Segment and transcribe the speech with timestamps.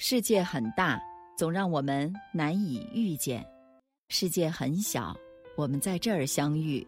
[0.00, 1.02] 世界很大，
[1.36, 3.42] 总让我们难以遇见；
[4.08, 5.12] 世界很小，
[5.56, 6.86] 我们在这儿相遇。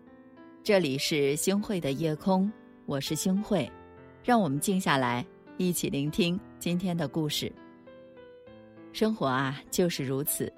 [0.62, 2.50] 这里是星汇的夜空，
[2.86, 3.68] 我是星汇，
[4.22, 5.26] 让我们静下来，
[5.56, 7.52] 一起聆听今天的故事。
[8.92, 10.50] 生活啊，就是如此，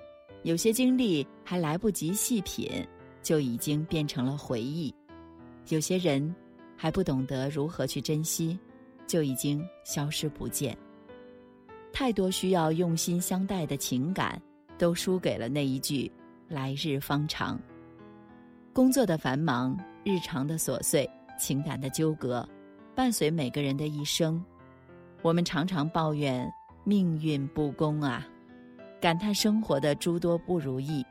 [0.43, 2.87] 有些经历还来不及细品，
[3.23, 4.93] 就已经变成了回忆；
[5.71, 6.37] 有些人
[6.77, 8.59] 还不懂得如何去珍惜，
[9.07, 10.77] 就已经消失不见。
[11.93, 14.41] 太多需要用心相待的情感，
[14.79, 16.11] 都输给了那一句
[16.49, 17.61] “来日方长”。
[18.73, 22.49] 工作的繁忙，日常的琐碎，情感的纠葛，
[22.95, 24.43] 伴随每个人的一生。
[25.21, 26.50] 我们常常抱怨
[26.83, 28.27] 命运不公啊，
[29.00, 31.05] 感叹生活的诸多不如意，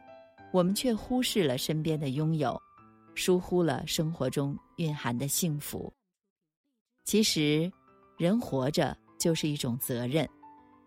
[0.51, 2.59] 我们却忽视了身边的拥有，
[3.13, 5.93] 疏忽了生活中蕴含的幸福。
[7.05, 7.71] 其实，
[8.17, 10.27] 人活着就是一种责任。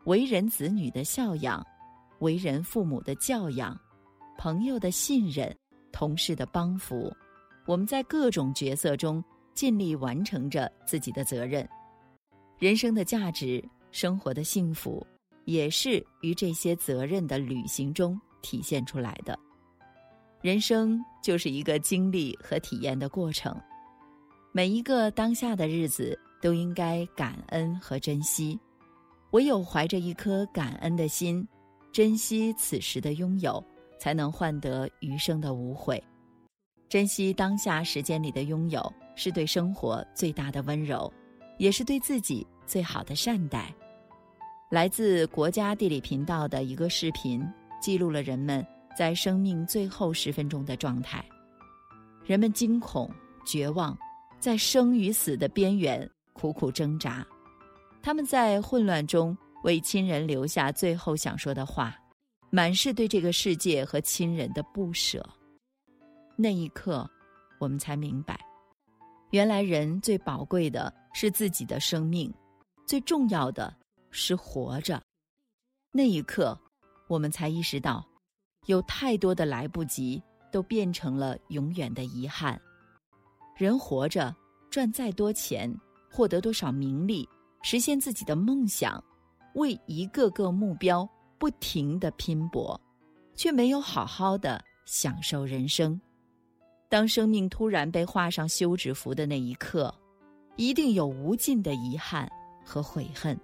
[0.05, 1.64] 为人子女的孝养，
[2.19, 3.78] 为人父母的教养，
[4.36, 5.55] 朋友的信任，
[5.92, 7.11] 同事的帮扶，
[7.64, 9.24] 我们在各种角色中
[9.55, 11.66] 尽力完成着自己的责任。
[12.58, 15.06] 人生的价值，生活的幸福，
[15.46, 19.39] 也是于这些责任的履行中体现出来的。
[20.42, 23.58] 人生就是一个经历和体验的过程，
[24.52, 28.61] 每一个当下的日子都应该感恩和珍惜。
[29.34, 31.44] 唯有怀着一颗感恩的心，
[31.90, 33.62] 珍惜此时的拥有，
[33.98, 36.00] 才能换得余生的无悔。
[36.88, 38.80] 珍惜当下时间里的拥有，
[39.16, 41.12] 是对生活最大的温柔，
[41.58, 43.74] 也是对自己最好的善待。
[44.70, 47.44] 来自国家地理频道的一个视频，
[47.80, 48.64] 记录了人们
[48.96, 51.24] 在生命最后十分钟的状态。
[52.24, 53.10] 人们惊恐、
[53.44, 53.98] 绝望，
[54.38, 57.27] 在生与死的边缘苦苦挣扎。
[58.05, 61.98] 他们在混乱中为亲人留下最后想说的话，
[62.50, 65.27] 满是对这个世界和亲人的不舍。
[66.36, 67.11] 那一刻，
[67.58, 68.39] 我们才明白，
[69.30, 72.30] 原来人最宝贵的是自己的生命，
[72.86, 73.74] 最重要的
[74.11, 75.02] 是活着。
[75.90, 76.61] 那一刻，
[77.08, 78.07] 我们才意识到，
[78.67, 82.61] 有太多的来不及，都变成了永远的遗憾。
[83.57, 84.36] 人活着，
[84.68, 85.74] 赚再多钱，
[86.11, 87.27] 获得多少名利。
[87.67, 89.02] 实现自己的梦想，
[89.55, 91.08] 为一个个目标
[91.39, 92.79] 不停的拼搏，
[93.35, 95.98] 却没有好好的享受人生。
[96.91, 99.92] 当生命突然被画上休止符的那一刻，
[100.57, 102.30] 一定有无尽的遗憾
[102.63, 103.35] 和悔恨。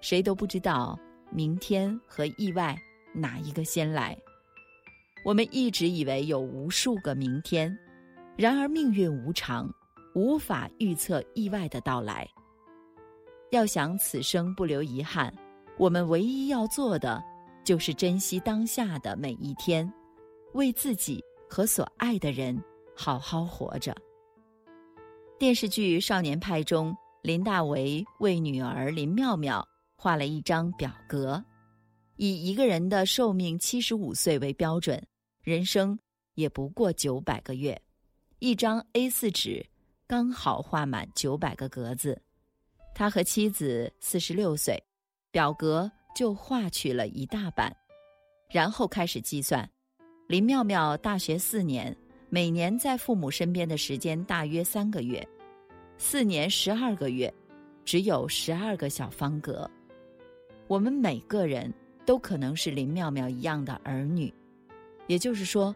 [0.00, 0.98] 谁都不知道
[1.30, 2.76] 明天和意外
[3.14, 4.18] 哪一个先来。
[5.24, 7.78] 我们一直以为有无数个明天，
[8.36, 9.72] 然而命运无常，
[10.16, 12.28] 无法预测意外的到来。
[13.50, 15.34] 要想此生不留遗憾，
[15.76, 17.22] 我们唯一要做的
[17.64, 19.92] 就是珍惜当下的每一天，
[20.54, 22.56] 为自己和所爱的人
[22.96, 23.94] 好好活着。
[25.36, 31.42] 电视剧《少年派》中，林大为为女儿林妙妙画了一张表格，
[32.16, 35.02] 以一个人的寿命七十五岁为标准，
[35.42, 35.98] 人生
[36.34, 37.80] 也不过九百个月，
[38.38, 39.66] 一张 A 四纸
[40.06, 42.22] 刚好画满九百个格子。
[42.94, 44.82] 他和妻子四十六岁，
[45.30, 47.74] 表格就划去了一大半，
[48.50, 49.68] 然后开始计算。
[50.26, 51.96] 林妙妙大学四年，
[52.28, 55.26] 每年在父母身边的时间大约三个月，
[55.98, 57.32] 四年十二个月，
[57.84, 59.68] 只有十二个小方格。
[60.68, 61.72] 我们每个人
[62.04, 64.32] 都可能是林妙妙一样的儿女，
[65.06, 65.74] 也就是说，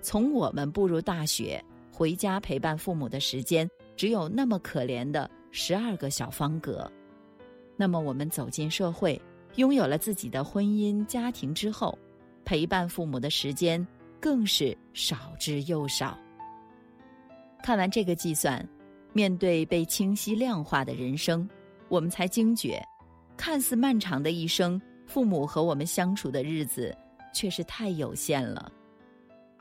[0.00, 1.62] 从我们步入大学
[1.92, 5.30] 回家陪伴父母的时间，只有那么可怜的。
[5.50, 6.90] 十二个小方格，
[7.76, 9.20] 那么我们走进社会，
[9.56, 11.98] 拥有了自己的婚姻家庭之后，
[12.44, 13.84] 陪伴父母的时间
[14.20, 16.16] 更是少之又少。
[17.62, 18.66] 看完这个计算，
[19.12, 21.48] 面对被清晰量化的人生，
[21.88, 22.82] 我们才惊觉，
[23.36, 26.96] 看似漫长的一生，父母和我们相处的日子
[27.34, 28.72] 却是太有限了。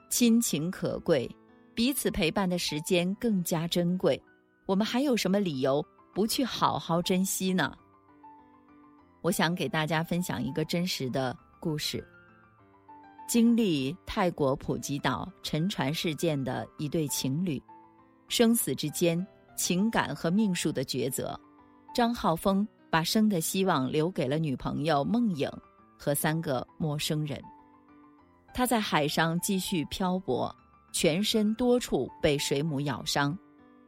[0.09, 1.29] 亲情可贵，
[1.73, 4.21] 彼此陪伴的时间更加珍贵。
[4.69, 5.83] 我们还有什么理由
[6.13, 7.75] 不去好好珍惜呢？
[9.21, 12.07] 我想给大家分享一个真实的故事。
[13.27, 17.59] 经历泰国普吉岛沉船事件的一对情侣，
[18.27, 19.25] 生死之间，
[19.57, 21.35] 情感和命数的抉择。
[21.95, 25.49] 张浩峰把生的希望留给了女朋友梦影
[25.97, 27.41] 和三个陌生人。
[28.53, 30.55] 他在海上继续漂泊，
[30.91, 33.35] 全身多处被水母咬伤。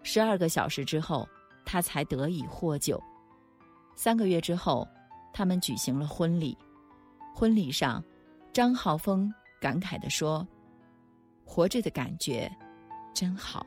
[0.03, 1.27] 十二个小时之后，
[1.65, 3.01] 他才得以获救。
[3.95, 4.87] 三个月之后，
[5.33, 6.57] 他们举行了婚礼。
[7.33, 8.03] 婚礼上，
[8.51, 10.45] 张浩峰感慨地说
[11.45, 12.51] ：“活着的感觉
[13.13, 13.65] 真好。”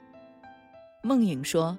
[1.03, 1.77] 梦颖说：“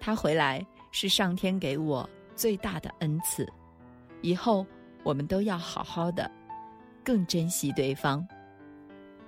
[0.00, 3.46] 他回来是上天给我最大的恩赐，
[4.22, 4.66] 以后
[5.02, 6.30] 我们都要好好的，
[7.04, 8.26] 更珍惜对方。”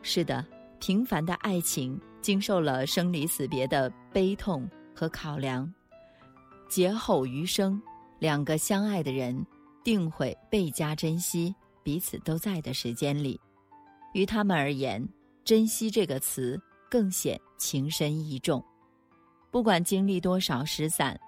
[0.03, 0.45] 是的，
[0.81, 5.71] 平凡的爱情经受了生离死别的悲痛和考量，
[6.69, 7.83] 劫后余生，
[8.19, 9.45] 两个相爱的人
[9.85, 11.55] 定会倍加珍惜。
[11.85, 13.41] 彼此都在的时间里，
[14.15, 15.05] 于他们而言
[15.45, 16.57] ，“珍惜”这个词
[16.89, 18.65] 更显情深意重。
[19.51, 21.19] 不管经历多少失散，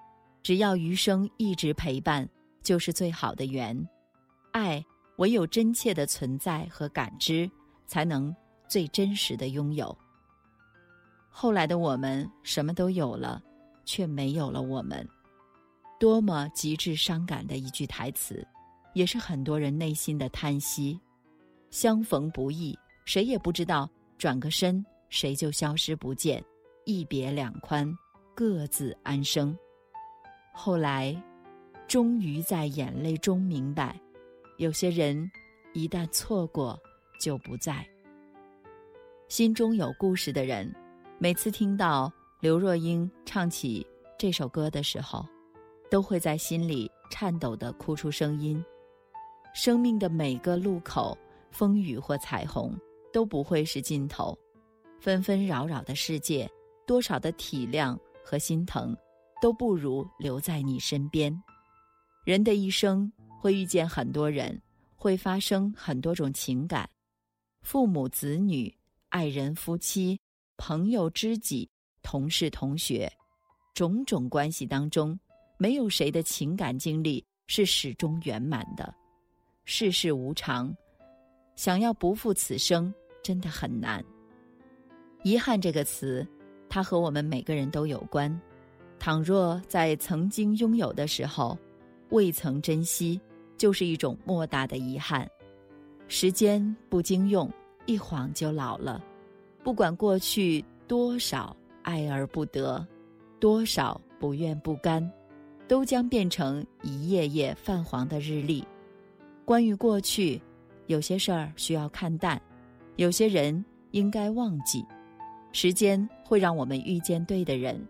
[0.41, 2.25] 只要余生一直陪伴，
[2.63, 3.77] 就是最好的缘。
[4.53, 4.81] 爱
[5.17, 7.51] 唯有真切的存在和感知，
[7.85, 8.33] 才能
[8.69, 9.93] 最真实的拥有。
[11.37, 13.43] 后来的我们什么都有了，
[13.83, 15.05] 却没有了我们，
[15.99, 18.47] 多么极致伤感的一句台词。
[18.93, 20.97] 也是很多人内心的叹息。
[21.71, 22.73] 相逢不易，
[23.03, 26.41] 谁也不知道转个身谁就消失不见。
[26.85, 27.93] 一别两宽，
[28.33, 29.53] 各自安生。
[30.53, 31.21] 后来，
[31.85, 33.99] 终于在眼泪中明白，
[34.57, 35.29] 有些人
[35.73, 36.79] 一旦错过，
[37.19, 37.85] 就不在。
[39.27, 40.73] 心中有故事的人，
[41.17, 43.85] 每次听到刘若英唱起
[44.19, 45.25] 这首歌的时候，
[45.89, 48.63] 都会在心里颤抖的哭出声音。
[49.53, 51.17] 生命的每个路口，
[51.51, 52.77] 风雨或彩虹
[53.13, 54.37] 都不会是尽头。
[54.99, 56.49] 纷纷扰扰的世界，
[56.85, 58.95] 多少的体谅和心疼，
[59.41, 61.33] 都不如留在你身边。
[62.25, 63.09] 人的一生
[63.39, 64.61] 会遇见很多人，
[64.97, 66.89] 会发生很多种情感，
[67.61, 68.73] 父母子女、
[69.09, 70.19] 爱人夫妻、
[70.57, 71.69] 朋友知己、
[72.01, 73.11] 同事同学，
[73.73, 75.17] 种种关系当中，
[75.57, 78.93] 没有谁的情感经历是始终圆满的。
[79.65, 80.75] 世事无常，
[81.55, 82.93] 想要不负此生，
[83.23, 84.03] 真的很难。
[85.23, 86.25] 遗憾这个词，
[86.69, 88.39] 它和我们每个人都有关。
[88.97, 91.57] 倘若在曾经拥有的时候，
[92.09, 93.19] 未曾珍惜，
[93.57, 95.29] 就是一种莫大的遗憾。
[96.07, 97.51] 时间不经用，
[97.87, 99.03] 一晃就老了。
[99.65, 102.85] 不管过去多少爱而不得，
[103.39, 105.11] 多少不愿不甘，
[105.67, 108.63] 都将变成一页页泛黄的日历。
[109.43, 110.39] 关于过去，
[110.85, 112.39] 有些事儿需要看淡，
[112.97, 114.85] 有些人应该忘记。
[115.51, 117.83] 时间会让我们遇见对的人，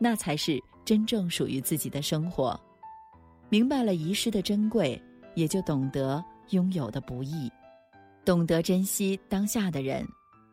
[0.00, 2.60] 那才是真正属于自己的生活。
[3.48, 5.00] 明白了遗失的珍贵，
[5.36, 7.48] 也就懂得拥有的不易，
[8.24, 10.04] 懂得珍惜当下的人，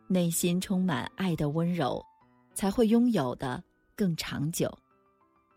[0.08, 2.04] 内心充满爱的温柔，
[2.54, 3.62] 才会拥有的
[3.94, 4.72] 更长久，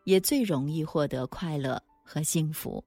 [0.06, 2.84] 也最容易获得快乐和幸福。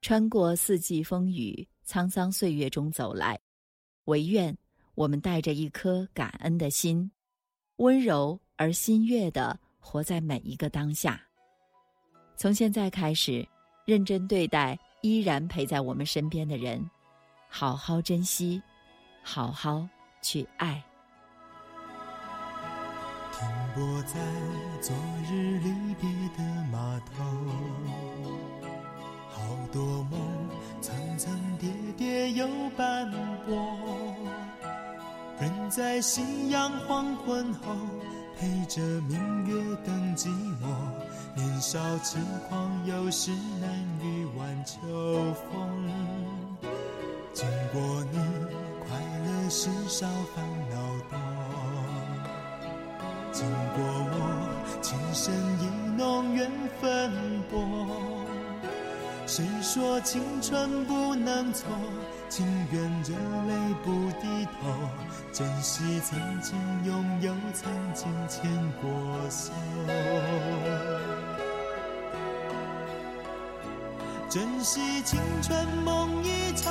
[0.00, 3.38] 穿过四季风雨、沧桑岁月中走来，
[4.04, 4.56] 唯愿
[4.94, 7.10] 我们带着一颗感恩的心，
[7.76, 11.20] 温柔而心悦的活在每一个当下。
[12.36, 13.46] 从现在开始，
[13.84, 16.82] 认真对待依然陪在我们身边的人，
[17.48, 18.62] 好好珍惜，
[19.22, 19.86] 好好
[20.22, 20.82] 去爱。
[23.32, 24.14] 停泊在
[24.82, 24.94] 昨
[25.30, 27.24] 日离别的码头。
[29.30, 29.40] 好
[29.72, 30.20] 多梦，
[30.82, 32.46] 层层叠叠又
[32.76, 33.10] 斑
[33.46, 34.14] 驳。
[35.40, 37.74] 人在夕阳黄昏后，
[38.38, 40.66] 陪着明月等寂寞。
[41.34, 43.70] 年少轻狂，有时难
[44.02, 44.76] 御晚秋
[45.50, 45.88] 风。
[47.32, 47.80] 经过
[48.12, 48.18] 你，
[49.50, 50.76] 快乐事少，烦恼
[51.10, 51.18] 多。
[53.32, 54.14] 经过我，
[54.80, 56.48] 情深意浓，缘
[56.80, 57.10] 分
[57.50, 57.58] 薄。
[59.26, 61.66] 谁说青春不能错？
[62.28, 63.16] 情愿热
[63.48, 63.90] 泪不
[64.20, 64.70] 低头，
[65.32, 68.48] 珍惜曾经拥有，曾经牵
[68.80, 68.88] 过
[69.28, 69.50] 手。
[74.28, 76.70] 珍惜青春梦一场，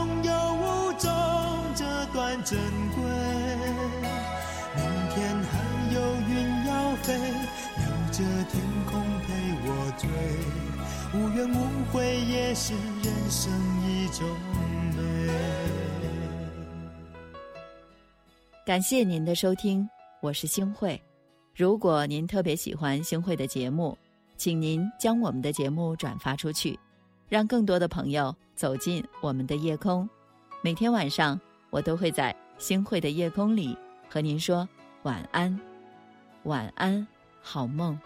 [2.43, 2.59] 珍
[2.95, 3.03] 贵？
[4.75, 4.83] 明
[5.13, 5.51] 天还
[5.93, 6.31] 有云
[6.67, 7.13] 要飞，
[7.77, 8.53] 留着天
[8.85, 9.27] 空陪
[9.63, 9.67] 我
[9.97, 10.03] 追。
[11.13, 11.55] 无怨无
[11.91, 13.51] 悔也是人生
[13.85, 14.25] 一种
[14.95, 14.99] 美。
[18.65, 19.87] 感谢您的收听，
[20.21, 21.01] 我是星慧。
[21.53, 23.97] 如果您特别喜欢星慧的节目，
[24.37, 26.79] 请您将我们的节目转发出去，
[27.27, 30.09] 让更多的朋友走进我们的夜空。
[30.63, 31.37] 每天晚上，
[31.71, 33.75] 我都会在星慧的夜空里
[34.07, 34.67] 和您说
[35.03, 35.59] 晚安，
[36.43, 37.07] 晚安，
[37.41, 37.97] 好梦。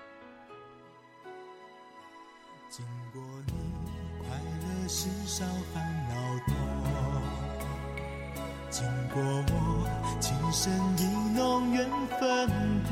[2.69, 3.53] 经过你，
[4.19, 5.43] 快乐事少，
[5.73, 6.15] 烦恼
[6.47, 6.53] 多。
[8.69, 11.03] 经过我，情深意
[11.35, 12.47] 浓，缘分
[12.83, 12.91] 薄。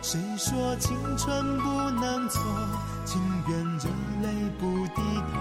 [0.00, 2.40] 谁说青春不能错？
[3.04, 3.90] 情愿热
[4.22, 4.28] 泪
[4.58, 5.38] 不低头，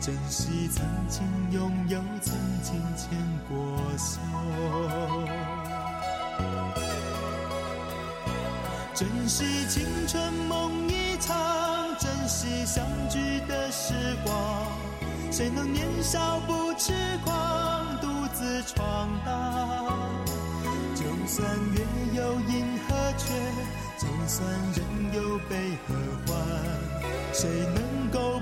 [0.00, 4.20] 珍惜曾经拥有，曾经牵过手。
[8.94, 11.34] 珍惜青春梦一场，
[11.98, 13.92] 珍惜相聚的时
[14.24, 14.32] 光。
[15.32, 16.92] 谁能年少不痴
[17.24, 20.14] 狂，独自闯荡？
[20.94, 21.84] 就算月
[22.14, 23.34] 有阴和缺，
[23.98, 24.78] 就算人
[25.12, 25.94] 有悲和
[26.26, 26.32] 欢，
[27.34, 28.33] 谁能够